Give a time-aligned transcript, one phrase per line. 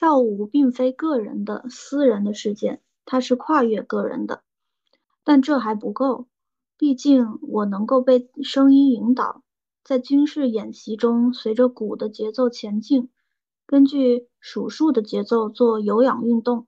[0.00, 4.42] 跳舞并非个人的私人的事件，它是跨越个人的。
[5.24, 6.26] 但这还不够，
[6.78, 9.42] 毕竟我能够被声音引导，
[9.84, 13.10] 在军事演习中随着鼓的节奏前进，
[13.66, 16.66] 根据数数的节奏做有氧运动，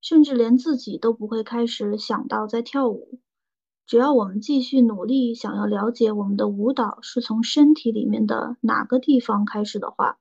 [0.00, 3.20] 甚至连自己都不会开始想到在跳舞。
[3.86, 10.18] 只要我们继续努力，想要了解我们的舞蹈是从身体里面的哪个地方开始的话，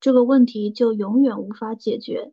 [0.00, 2.32] 这个问题就永远无法解决。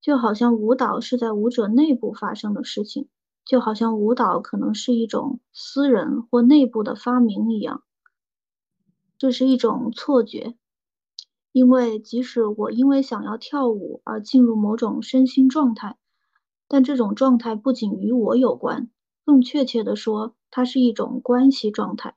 [0.00, 3.08] 就好像舞蹈是在舞者内部发生的事情，
[3.46, 7.82] 就好像舞蹈可能是一种私人或内部的发明一样。
[9.16, 10.56] 这是一种错觉，
[11.52, 15.96] 因为即使我因为想要跳舞而进入某种身心状态，
[16.68, 18.90] 但这种状态不仅与我有关。
[19.24, 22.14] 更确切地说，它是一种关系状态，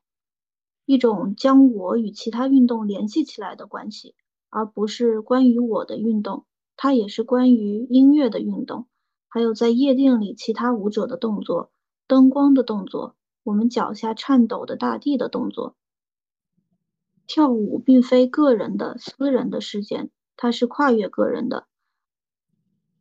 [0.86, 4.14] 一种将我与其他运动联系起来的关系，
[4.50, 6.46] 而不是关于我的运动。
[6.76, 8.88] 它也是关于音乐的运动，
[9.28, 11.72] 还有在夜店里其他舞者的动作、
[12.08, 15.76] 灯光的动作、我们脚下颤抖的大地的动作。
[17.26, 21.66] 跳舞并非个人的私人的事件，它是跨越个人的。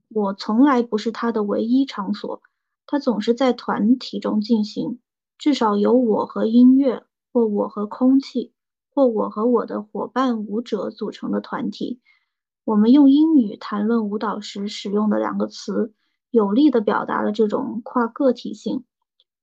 [0.08, 2.42] 我从来不是它的唯一场所。
[2.88, 5.00] 它总是在团体中进行，
[5.38, 8.52] 至少有我和音乐，或我和空气，
[8.96, 12.00] 或我和我的伙伴舞者组成的团体。
[12.64, 15.92] 我们用英语谈论舞蹈时使用的两个词，
[16.30, 18.84] 有力地表达了这种跨个体性。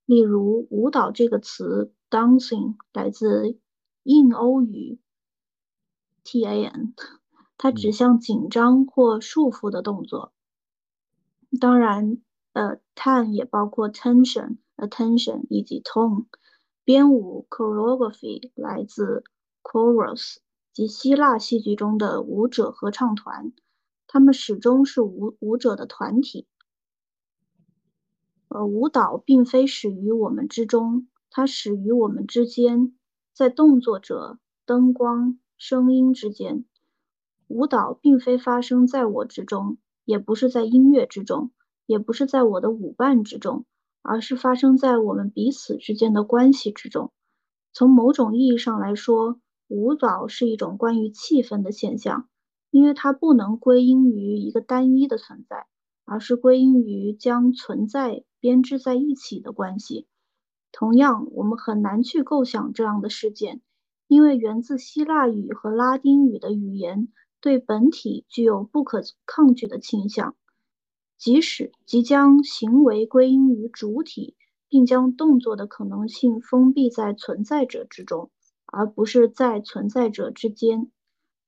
[0.08, 3.60] 例如，舞蹈这个词 “dancing” 来自
[4.02, 4.98] 印欧语
[6.24, 6.94] “tan”，
[7.60, 10.34] 它指向紧张或束缚的动作。
[11.62, 12.18] 当然。
[12.54, 16.26] 呃，tan 也包括 tension、attention 以及 tone。
[16.84, 19.24] 编舞 choreography 来自
[19.64, 20.36] chorus
[20.72, 23.54] 及希腊戏剧中的舞者合唱团，
[24.06, 26.46] 他们始终是舞舞者的团体。
[28.50, 32.94] 呃，舞蹈并非始于我们之中，它始于我们之间，
[33.34, 36.66] 在动作者、灯光、声音之间。
[37.48, 41.52] 舞蹈并非发生在我之中，也不是在音乐之中。
[41.86, 43.66] 也不是在我的舞伴之中，
[44.02, 47.12] 而是发生在我们彼此之间的关系之中。
[47.74, 49.38] 从某种意义上来说，
[49.74, 52.30] 舞蹈是一种关于气氛的现象，
[52.70, 55.66] 因为它不能归因于一个单一的存在，
[56.06, 60.06] 而是归因于将存在编织在一起的关系。
[60.72, 63.62] 同样，我们很难去构想这样的事件，
[64.08, 67.08] 因为源自希腊语和拉丁语的语言
[67.42, 70.36] 对本体具有不可抗拒的倾向。
[71.18, 74.36] 即使即将行为归因于主体，
[74.70, 78.30] 并将动作的可能性封闭在存在者之中，
[78.74, 80.92] 而不是在存在者之间。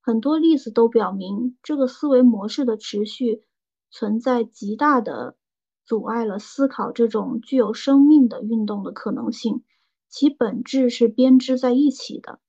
[0.02, 3.44] 很多例子都表明，这个思维模式的持续
[3.90, 5.36] 存在极大的
[5.84, 9.64] 阻碍了思考这种具有生命的运动的可能性。
[10.08, 12.40] 其本质是编织在一起的。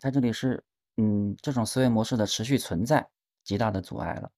[0.00, 0.62] 在这里是，
[0.96, 3.08] 嗯，这种思维模式的持续存在
[3.42, 4.30] 极大的阻碍了。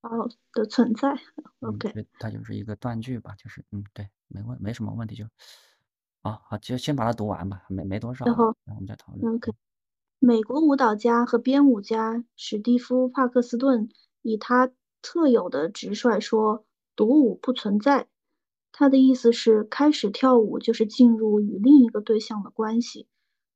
[0.00, 1.12] 哦的存在
[1.60, 5.24] ，OK，它就是一个断句吧，就是嗯，对，没问没什么问题就，
[6.22, 9.34] 好好就先把它读完吧，没没多少，然后我们再讨论。
[9.34, 9.52] OK，
[10.18, 13.88] 美国舞蹈家和编舞家史蒂夫·帕克斯顿
[14.22, 14.70] 以他
[15.02, 16.64] 特有的直率说
[16.96, 18.08] ：“独舞不存在。”
[18.72, 23.06] 他的意思是，开始跳舞就是进入与另一个对象的关系，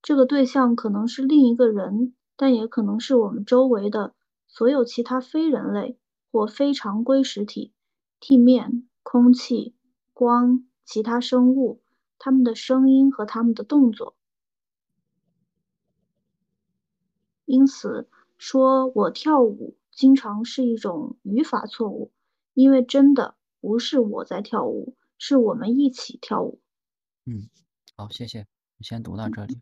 [0.03, 4.15] 这个对象可能是另一个人，但也可能是我们周围的
[4.47, 5.99] 所有其他非人类。
[6.35, 7.75] 或非常规实体、
[8.19, 9.75] 地面、空气、
[10.15, 11.82] 光、其他生物，
[12.25, 14.15] 它们的声音和他们的动作。
[17.45, 22.13] 因此，说我跳舞经常是一种语法错误，
[22.55, 26.61] 因为真的不是我在跳舞，是我们一起跳舞。
[27.25, 27.51] 嗯，
[27.97, 28.47] 好，谢谢。
[28.79, 29.61] 先读到这里，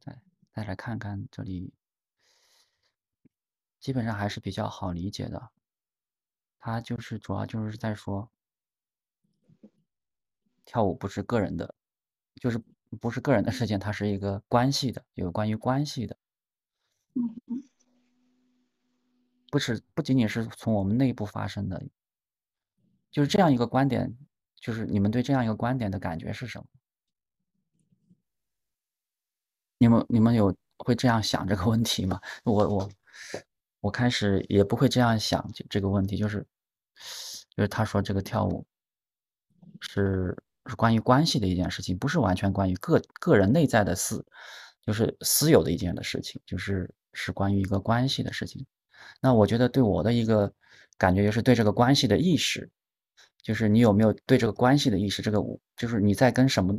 [0.00, 0.22] 再
[0.54, 1.74] 再来看看这里。
[3.78, 5.50] 基本上还是比较好理解的，
[6.58, 8.30] 他就是主要就是在说，
[10.66, 11.74] 跳舞不是个人的，
[12.34, 12.62] 就是
[13.00, 16.18] 不是个人的事件，它是一个关系的，有关于关系的，
[19.50, 21.82] 不是不仅仅是从我们内部发生的，
[23.10, 24.14] 就是这样一个观点，
[24.56, 26.66] 就是你们对这样一个观点的感觉是什么？
[29.78, 32.20] 你们你们有会这样想这个问题吗？
[32.44, 32.90] 我我。
[33.80, 36.44] 我开始也不会这样想这个问题，就是，
[37.50, 38.66] 就是他说这个跳舞
[39.80, 40.36] 是
[40.68, 44.24] 是关于关系的一件事情，不是完全关于个个人内在的私，
[44.84, 48.64] 就是私有的一件的事情，就是是关于一个关系的事情。
[49.20, 50.52] 那我觉得对我的一个
[50.98, 52.68] 感觉就是对这个关系的意识，
[53.42, 55.22] 就是你有没有对这个关系的意识？
[55.22, 56.76] 这个舞就是你在跟什么，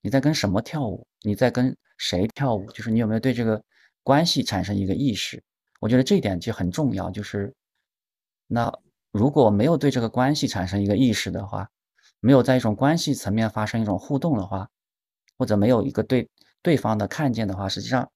[0.00, 1.06] 你在跟什么跳舞？
[1.22, 2.70] 你在跟谁跳舞？
[2.72, 3.62] 就是你有没有对这个
[4.02, 5.42] 关系产生一个意识？
[5.80, 7.10] 我觉得这一点就很重要。
[7.10, 7.54] 就是
[8.46, 8.72] 那
[9.12, 11.70] 如果没有对这个关系产生一个意识的话，
[12.20, 14.70] 没有在一种关系层面发生一种互动的话，
[15.38, 16.28] 或者没有一个对
[16.62, 18.10] 对方的看见的话，实际上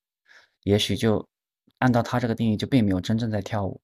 [0.62, 1.26] 也许就
[1.78, 3.80] 按照他这个定义，就并没有真正在跳舞。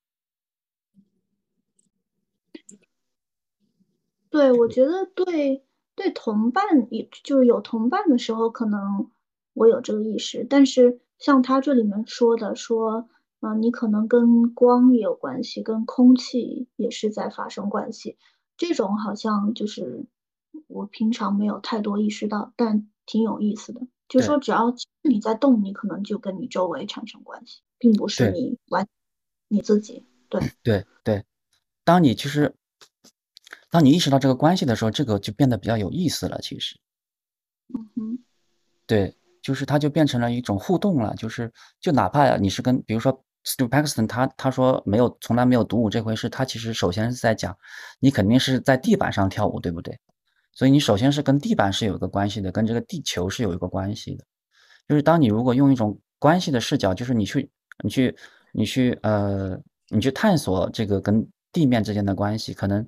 [4.28, 5.64] 对，我觉得对
[5.94, 9.10] 对同伴，也就是有同伴的时候，可能
[9.54, 10.46] 我有这个意识。
[10.48, 13.08] 但是像他这里面说的，说，
[13.40, 18.18] 嗯、你可能跟光也有关系，跟空气也是在发生关系。
[18.60, 20.04] 这种好像就是
[20.66, 23.80] 我平常没有太多意识到，但挺有意思的。
[24.06, 28.86] 就说只要你在动，你可能就跟你周围产生关系，并不是你完
[29.48, 30.04] 你自己。
[30.28, 31.24] 对，对对，
[31.84, 32.54] 当你其实
[33.70, 36.38] 当你意识到这个关系的时候，这个就变得比较有意思了。
[36.42, 36.78] 其实，
[37.68, 38.18] 嗯哼，
[38.86, 41.14] 对，就是它就变成了一种互动了。
[41.16, 47.56] 就是就哪怕你是跟比如说 Stu Paxton，他他说没有从来没有独舞这回事，他其实首先是在讲
[47.98, 49.98] 你肯定是在地板上跳舞，对不对？
[50.52, 54.24] 所以你首先是跟地板是有一个关系的，跟这个地球是有一个关系的。
[54.88, 57.50] 就是当你如果用一种关系的视角，就是你去
[57.82, 58.16] 你去
[58.52, 59.58] 你去呃
[59.88, 62.86] 你去探索这个跟地面之间的关系，可能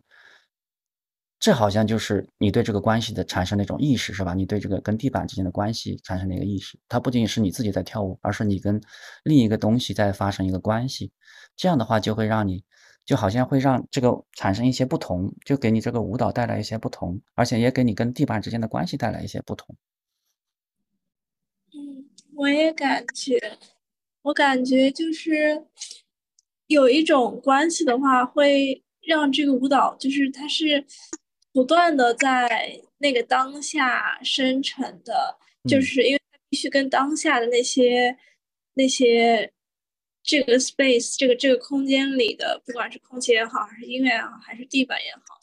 [1.43, 4.33] 这好像就是你对这个关系的产生的一种意识，是吧？
[4.33, 8.81] 你对这个跟地板之间的关系产生的一个意识，它不仅仅是你自己在跳舞，而是你跟
[9.25, 11.11] 另一个东西在发生一个关系。
[11.57, 12.63] 这样的话，就会让你
[13.05, 19.75] 就好像会让这个产生一些不同，就给你这个舞蹈带来一些不同，而且也给你跟地板之间的关系带来一些不同。
[21.75, 22.07] 嗯，
[22.37, 23.59] 我也感觉，
[24.23, 25.67] 我感觉就是
[26.69, 30.87] 有一种关系的话，会让这个舞蹈就是它是
[31.53, 35.39] 不断的在那个当下生成的，
[35.69, 38.17] 就嗯是因为它必须跟当下的那些
[38.75, 39.53] 那些
[40.23, 45.39] 这个 space 这个这个空间里的，不管是空气也好，还是音乐也好，还是地板也好，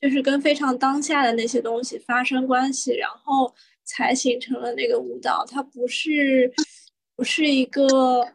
[0.00, 3.54] 就是跟非常当下的那些东西发生关系，然后
[3.84, 5.46] 才形成了那个舞蹈。
[5.46, 6.52] 它不是
[7.14, 8.26] 不是一个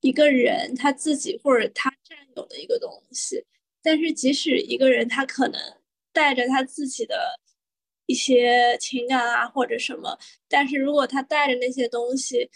[0.00, 3.44] 一个人他自己或者他占有的一个东西，
[3.82, 5.60] 但是即使一个人他可能
[6.18, 7.38] 带着他自己的
[8.06, 10.18] 一些情感啊或者什么，
[10.48, 12.50] 但是如果他带着那些东西，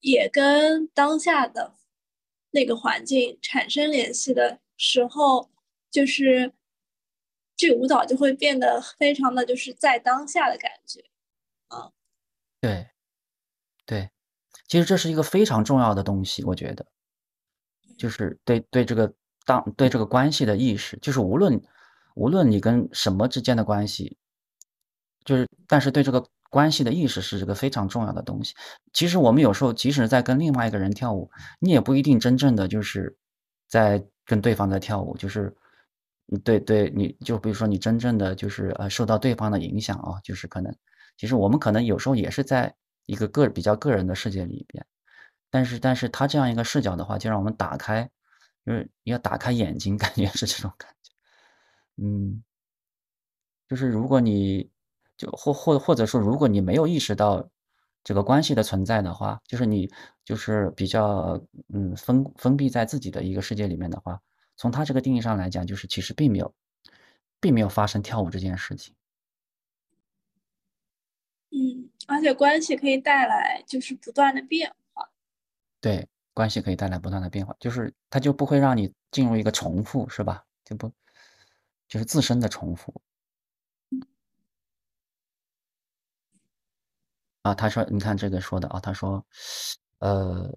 [0.00, 1.76] 也跟当下的
[2.50, 5.50] 那个环境产生联系的时候，
[5.90, 6.52] 就是
[7.56, 11.02] 这个舞蹈就会变得非常的就是在当下的感觉。
[12.60, 12.90] 对，
[13.86, 14.10] 对，
[14.68, 16.86] 其实这是一个非常重要的东西，我觉得，
[17.96, 19.14] 就是对对这个
[19.46, 21.58] 当对这个关系的意识，就是无论
[22.14, 24.16] 无论你跟什么之间的关系，
[25.24, 28.54] 就是但是对这个关系的意识是这个非常重要的东西。
[28.92, 33.16] 其实我们有时候即使在跟另外一个人跳舞，你也不一定真正的就是
[33.68, 35.54] 在跟对方在跳舞，就是
[36.44, 40.74] 对对，你就比如说你真正的就是呃受到对方的影响啊，就是可能
[41.16, 42.74] 其实我们可能有时候也是在
[43.06, 44.84] 一个个比较个人的世界里边，
[45.50, 48.08] 但是但是他这样一个视角的话，就让我们打开，
[48.64, 50.88] 就是要打开眼睛，感觉是这种感，
[52.00, 52.42] 嗯。
[53.68, 54.68] 就是如果你
[55.16, 57.48] 就或或或者说，如果你没有意识到
[58.02, 59.88] 这个关系的存在的话，就是你
[60.24, 61.40] 就是比较
[61.72, 64.20] 嗯封封闭在自己的一个世界里面的话，
[64.56, 66.52] 从他这个定义上来讲，就是其实并没有
[67.38, 68.92] 并没有发生跳舞这件事情。
[71.50, 75.08] 嗯，而且关系可以带来就是不断的变化。
[75.80, 80.44] 对，关系可以带来不断的变化，就是它就不会让你进入一个重复，是吧？
[80.64, 80.90] 就不
[81.90, 82.94] 就是自身的重复。
[87.42, 89.24] 啊，他说，你看这个说的啊，他说，
[89.98, 90.56] 呃，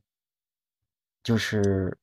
[1.24, 1.98] 就是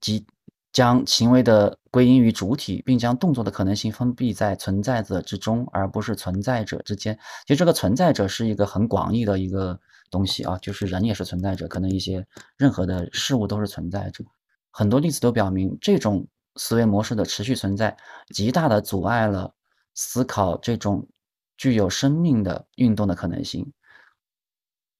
[0.00, 0.26] 即
[0.72, 7.16] 将行为的归因于主体，并将动作的可能性封闭在存在者之中，而不是存在者之间。
[7.46, 12.26] 其实这个存在者是一个很广义的一个东西啊，就是人也是存在者，可能一些
[12.56, 14.24] 任何的事物都是存在者。
[14.72, 17.96] 很多例子都表明，这种思维模式的持续存在，
[18.28, 19.54] 极大的阻碍了
[19.94, 21.08] 思考这种
[21.56, 23.72] 具有生命的运动的可能性。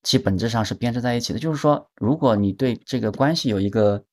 [0.03, 1.39] 其本质上是编织在一起的。
[1.39, 4.05] 就是说，如果你对这个关系有一个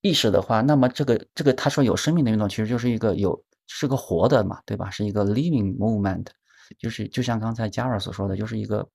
[0.00, 4.90] 意识的话，那么这个这个他说有生命的运动，其实就是一个有是个活的嘛，对吧？
[4.90, 6.26] 是一个 living movement，
[6.78, 8.88] 就是就像刚才加尔所说的，就是一个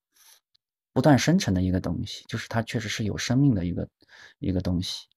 [0.94, 3.90] 不断生成的一个东西，就是它确实是有生命的一个
[4.40, 5.08] 一个东西。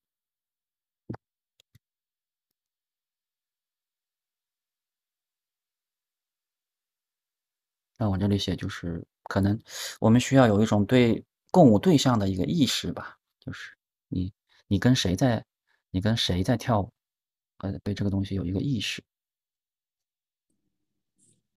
[8.03, 9.57] 那我这里写就是可能
[10.01, 13.77] 我们需要有一种对共舞对象的一个意识吧，就是
[14.09, 14.33] 你
[14.67, 15.45] 你跟谁在
[15.93, 16.93] 你跟谁在跳舞，
[17.59, 19.01] 呃，对这个东西有一个意识。